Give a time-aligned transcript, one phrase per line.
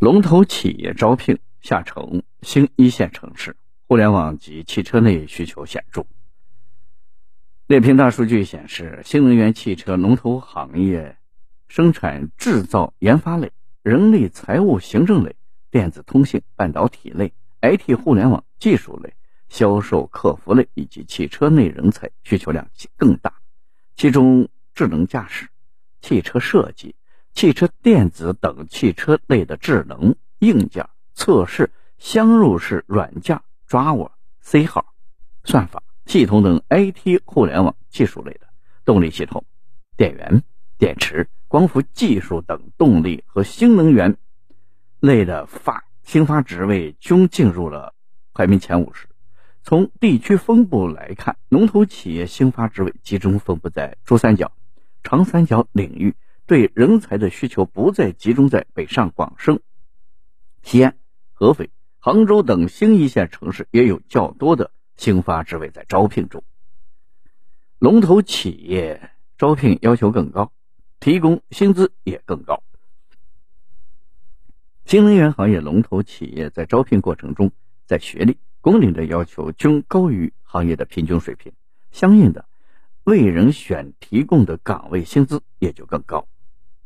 [0.00, 3.54] 龙头企业招聘下沉新一线城市，
[3.86, 6.02] 互联网及汽车内需求显著。
[7.66, 11.18] 猎评大数据显示，新能源汽车龙头行业
[11.68, 13.52] 生产制造研发类、
[13.82, 15.36] 人力财务行政类、
[15.70, 17.30] 电子通信半导体类、
[17.60, 19.12] IT 互联网技术类、
[19.50, 23.30] 销售客服类以及汽车内人才需求量更大，
[23.96, 25.46] 其中智能驾驶、
[26.00, 26.94] 汽车设计。
[27.32, 34.94] 汽车电子等汽车类的智能硬件测试、镶入式软件、抓握 C 号、
[35.44, 38.40] 算法系统等 IT 互联网技术类的
[38.84, 39.44] 动力系统、
[39.96, 40.42] 电源、
[40.76, 44.16] 电池、光伏技术等动力和新能源
[44.98, 47.94] 类的发新发职位均进入了
[48.34, 49.06] 排名前五十。
[49.62, 54.50] 从地区分布来看，龙头企业新发职位集中分布在珠三角、
[55.02, 56.14] 长三角领域。
[56.50, 59.60] 对人才的需求不再集中在北上广深、
[60.64, 60.96] 西安、
[61.32, 66.42] 合肥、杭州等新一线城市，也有较多的新发职位在招聘中。
[67.78, 70.50] 龙头企业招聘要求更高，
[70.98, 72.64] 提供薪资也更高。
[74.84, 77.52] 新能源行业龙头企业在招聘过程中，
[77.86, 81.52] 在学历、工龄的要求均高于行业的平均水平，
[81.92, 82.44] 相应的，
[83.04, 86.26] 为人选提供的岗位薪资也就更高。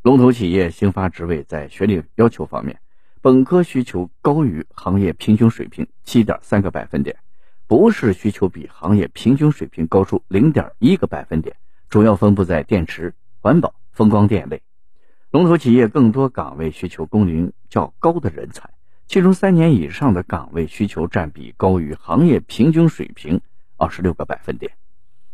[0.04, 2.78] 龙头企业新发职位在学历要求方面，
[3.22, 7.16] 本科需求高于行业平均水平七点三个百分点，
[7.66, 11.56] 博士需求比行业平均水平高出零点一个百分点，
[11.88, 14.60] 主要分布在电池、环保、风光电类。
[15.30, 18.68] 龙头企业更多岗位需求工龄较高的人才，
[19.06, 23.40] 其中三年以上的岗位需求占比高于行业平均水平
[23.78, 24.72] 二十六个百分点。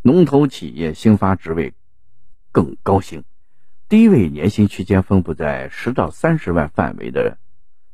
[0.03, 1.75] 龙头企业新发职位
[2.53, 3.25] 更高薪。
[3.91, 7.39] 低位年薪区间分布在十到三十万范围的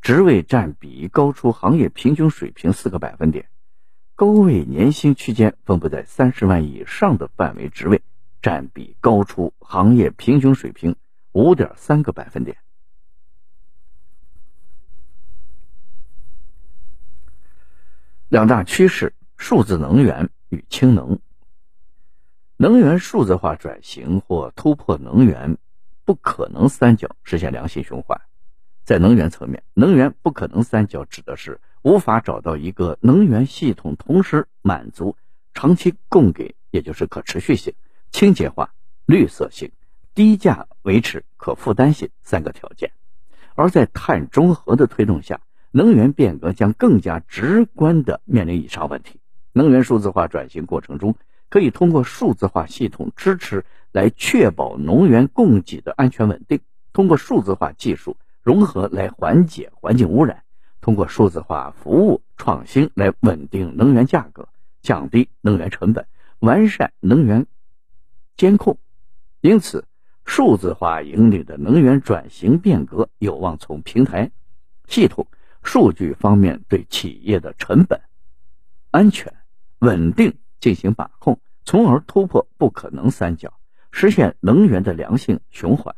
[0.03, 3.49] 职位占比高出行业平均水平四个百分点，
[4.15, 8.03] 高位年薪区间分布在三十万以上的范围职位
[8.43, 10.97] 占比高出行业平均水平
[11.33, 12.59] 五点三个百分点。
[18.29, 21.19] 两大趋势：数字能源与氢能。
[22.59, 25.57] 能源数字化转型或突破能源。
[26.07, 28.19] 不可能三角实现良性循环，
[28.85, 35.17] 在能源层面，能源不可能三角指的是无法找到一个能源系统同时满足
[35.53, 37.75] 长期供给，也就是可持续性、
[38.13, 38.73] 清洁化、
[39.05, 39.73] 绿色性、
[40.15, 42.93] 低价维持、可负担性三个条件。
[43.57, 45.41] 而在碳中和的推动下，
[45.73, 49.19] 能源变革将更加直观地面临以上问题。
[49.53, 51.17] 能源数字化转型过程中，
[51.49, 53.65] 可以通过数字化系统支持。
[53.93, 56.61] 来确保能源供给的安全稳定，
[56.93, 60.43] 通过数字化技术融合来缓解环境污染，
[60.83, 64.47] 通过数字化服务创新来稳定能源价格，
[64.83, 66.07] 降低能源成本，
[66.41, 67.47] 完善能源
[68.37, 68.77] 监控。
[69.41, 69.83] 因此，
[70.27, 74.31] 数字化引领的能源转型变革有望从平台、
[74.89, 75.27] 系统、
[75.63, 77.99] 数据方面对企业的成本、
[78.91, 79.33] 安全、
[79.79, 83.53] 稳定进行把控，从而突破不可能三角。
[83.91, 85.95] 实现能源的良性循环。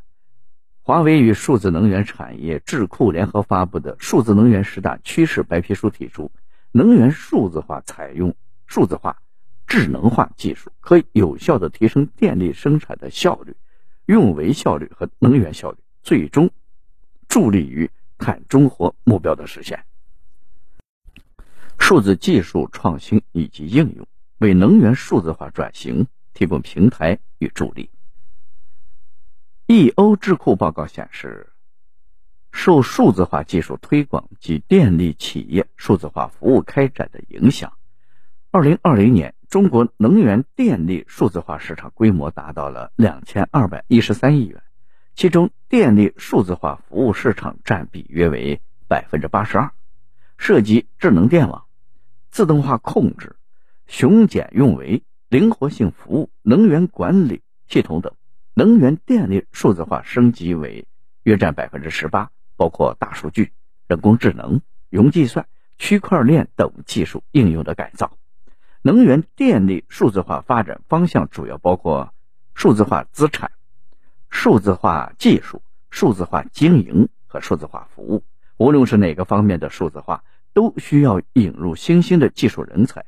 [0.83, 6.31] 华为与数字能源产业智库联合发布的《数字能源十大趋势白皮书》提出，
[6.71, 8.35] 能源数字化采用
[8.67, 9.21] 数字化、
[9.67, 13.55] 智能化技术，可以有效的提升电力生产的效率、
[14.07, 16.49] 运维效率和能源效率，最终
[17.29, 19.85] 助力于碳中和目标的实现。
[21.79, 24.07] 数字技术创新以及应用
[24.39, 26.07] 为能源数字化转型。
[26.35, 27.91] 提供平台与助力。
[29.67, 31.53] EO 智库报告显示，
[32.53, 37.73] 受数字化技术推广及电力企业数字化服务开展的影响，
[38.53, 44.63] 二零二零年中国能源电力数字化市场规模达到了两千二百一十三亿元，
[45.17, 49.73] 其中电力数字化服务市场占比约为百分之八十二，
[50.37, 51.65] 涉及智能电网、
[52.31, 53.35] 自动化控制、
[53.89, 55.03] 巡检运维。
[55.31, 58.15] 灵活性服务、能源管理系统等，
[58.55, 60.87] 能源电力数字化升级为
[61.23, 63.53] 约占百分之十八，包括大数据、
[63.87, 65.47] 人工智能、云计算、
[65.77, 68.17] 区块链等技术应用的改造。
[68.81, 72.15] 能源电力数字化发展方向主要包括
[72.55, 73.51] 数字化资产、
[74.31, 78.25] 数字化技术、数字化经营和数字化服务。
[78.57, 80.25] 无论是哪个方面的数字化，
[80.55, 83.05] 都需要引入新兴的技术人才。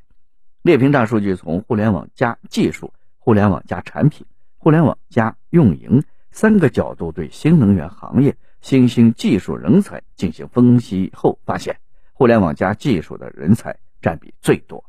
[0.63, 4.27] 猎评大数据从互联网加技术、互联网加产品、
[4.59, 11.79] 互联网加运营三个角度对新能源行业新兴技术人才进行分析后发现，
[12.13, 14.85] 互联网加技术的人才占比最多，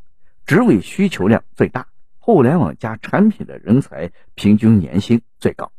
[0.45, 1.87] 职位需求量最大，
[2.19, 5.71] 互联网加产品的人才平均年薪最高。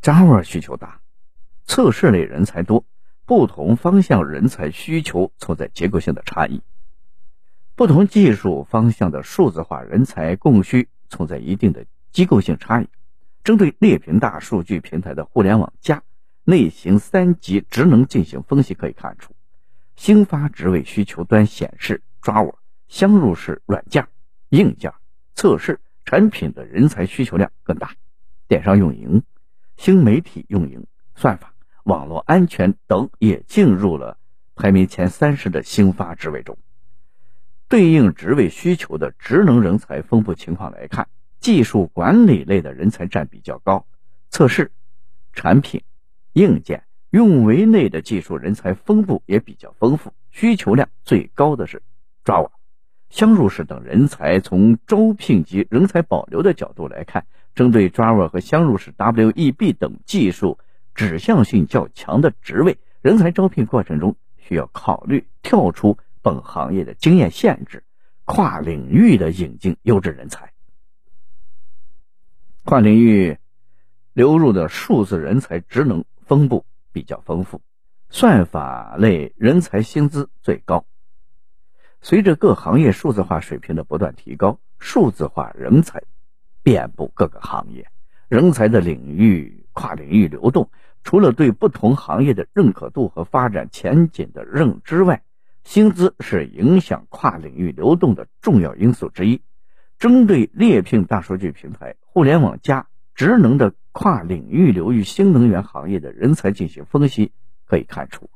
[0.00, 1.02] Java 需求大，
[1.66, 2.86] 测试类人才多，
[3.26, 6.62] 不同方向人才需求存在结构性的差异，
[7.74, 12.88] 不同技术方向的数字化人才供需存在一定的机构性差异。
[13.42, 16.02] 针对猎屏大数据平台的互联网加
[16.44, 19.34] 类型三级职能进行分析，可以看出，
[19.96, 22.58] 新发职位需求端显示抓我
[22.88, 24.06] 相入式软件、
[24.50, 24.92] 硬件、
[25.34, 27.92] 测试产品的人才需求量更大，
[28.48, 29.22] 电商运营、
[29.76, 30.86] 新媒体运营、
[31.16, 31.54] 算法、
[31.84, 34.18] 网络安全等也进入了
[34.54, 36.56] 排名前三十的新发职位中。
[37.72, 41.08] 对应职位需求的职能人才分布情况来看。
[41.40, 43.86] 技术管理类的人才占比较高，
[44.28, 44.70] 测试、
[45.32, 45.80] 产品、
[46.34, 51.80] 硬件、运维类的技术人才分布也比较丰富，需求量最高的是
[52.26, 52.50] Java、
[53.08, 54.38] 相入式等人才。
[54.38, 60.58] 从招聘及人才保留的角度来看，针对 Java 和相入式 Web 等技术
[60.94, 67.84] 指向性较强的职位，人才招聘过程中需要考虑跳出本行业的经验限制，
[68.24, 70.52] 跨领域的引进优质人才。
[72.64, 73.38] 跨领域
[74.12, 77.60] 流入的数字人才职能分布比较丰富，
[78.08, 80.86] 算法类人才薪资最高。
[82.00, 86.04] 随着各行业数字化水平的不断提高，数字化人才
[86.62, 87.88] 遍布各个行业，
[88.28, 90.70] 人才的领域跨领域流动，
[91.02, 95.22] 除了对不同行业的认可度和发展前景的认知外，
[95.64, 99.42] 薪资是影响跨领域流动的重要因素之一。
[99.98, 107.30] 针对猎聘大数据平台、互联网加职能的跨领域流域新能源行业的人才进行分析，
[107.66, 108.28] 可以看出，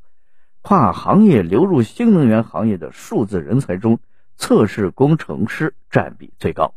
[0.63, 3.99] 跨行业流入新能源行业的数字人才中，
[4.37, 6.75] 测试工程师占比最高，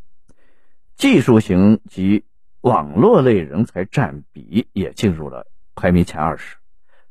[0.96, 2.24] 技术型及
[2.62, 6.57] 网络类人才占比也进入了排名前二十。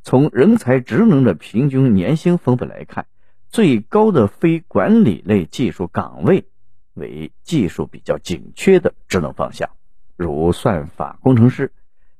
[0.02, 3.06] 从人才职能的平均年薪分布来看，
[3.50, 6.46] 最高的非管理类技术岗位。
[6.94, 9.70] 为技术比较紧缺的职能方向，
[10.16, 11.72] 如算法工程师、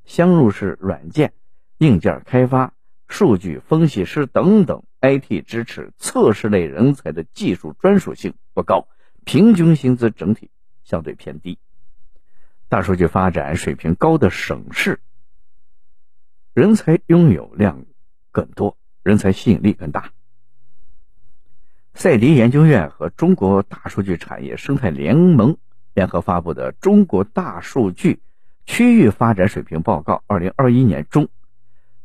[0.05, 1.33] 相入式软件、
[1.79, 2.73] 硬件开发、
[3.07, 4.83] 数据分析师等等。
[5.01, 8.87] IT 支持测试类人才的技术专属性不高，
[9.25, 10.49] 平均薪资整体
[10.83, 11.57] 相对偏低。
[12.67, 14.99] 大数据发展水平高的省市，
[16.53, 17.85] 人才拥有量
[18.31, 20.11] 更多，人才吸引力更大。
[21.99, 25.57] 赛迪研究院和中国大数据产业生态联盟
[25.93, 28.21] 联合发布的《中国大数据
[28.65, 31.27] 区域发展水平报告（二零二一年）》中，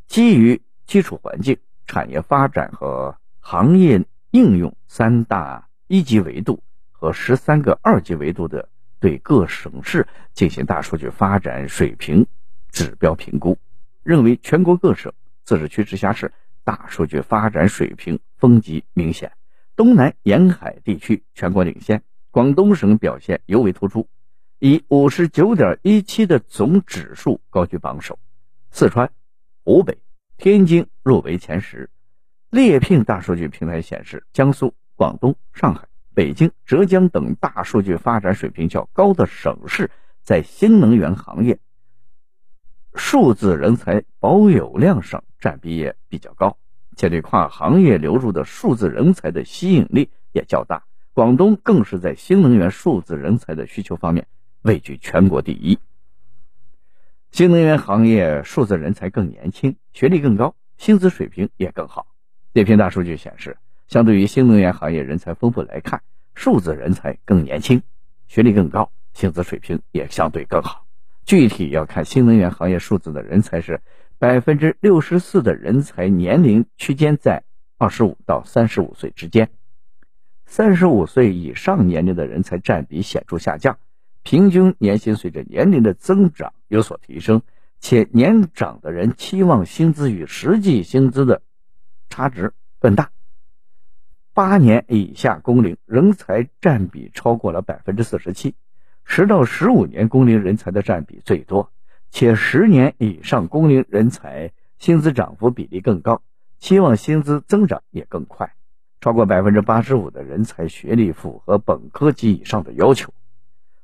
[0.05, 1.57] 基于基础环境、
[1.87, 6.61] 产业发展和行业应用三大一级维度
[6.91, 8.67] 和十三个二级维度的
[8.99, 12.27] 对各省市进行大数据发展水平
[12.69, 13.57] 指标评估，
[14.03, 15.13] 认为全国各省、
[15.45, 16.33] 自治区、直辖市
[16.65, 19.31] 大数据发展水平分级明显。
[19.75, 22.01] 东南沿海地区全国领先，
[22.31, 24.07] 广东省表现尤为突出，
[24.59, 28.17] 以五十九点一七的总指数高居榜首。
[28.71, 29.11] 四川、
[29.65, 29.97] 湖北、
[30.37, 31.89] 天津入围前十。
[32.51, 41.59] 猎聘大数据平台显示，江苏、广东、上海、北京、浙江等大数据发展水平较高的省市，在新能源行业
[42.93, 46.57] 数字人才保有量上占比也比较高。
[46.95, 50.83] 且对跨行业流入的数字人才的吸引力也较大，
[51.13, 54.27] 广东更是在新能源数字人才的需求方面
[54.61, 55.77] 位居全国第一。
[57.31, 62.07] 新能源行业数字人才更年轻，学历更高，薪资水平也更好。
[62.53, 66.01] 猎聘大数据显示，相对于新能源行业人才分布来看，
[66.33, 67.83] 数字人才更年轻，
[68.27, 70.85] 学历更高，薪资水平也相对更好。
[71.25, 73.81] 具体要看新能源行业数字的人才是。
[74.17, 77.43] 百分之六十四的人才年龄区间在
[77.77, 79.49] 二十五到三十五岁之间，
[80.45, 83.77] 三十五岁以上年龄的人才占比显著下降，
[84.23, 87.41] 平均年薪随着年龄的增长有所提升，
[87.79, 91.41] 且年长的人期望薪资与实际薪资的
[92.09, 93.09] 差值更大。
[94.33, 98.55] 八年以下工龄人才占比超过了百分之四十七，
[99.03, 101.71] 十到十五年工龄人才的占比最多。
[102.11, 106.21] 且十年以上工龄人才薪资涨幅比例更高，
[106.59, 108.53] 期望薪资增长也更快，
[109.01, 113.13] 超过百分之八十五的人才学历符合本科及以上的要求，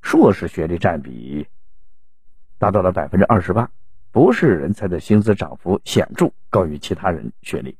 [0.02, 1.46] 硕士学历占比
[2.58, 3.70] 达到了百分之二十八，
[4.12, 7.78] 不是人才的薪资涨幅显著高于其他人学历。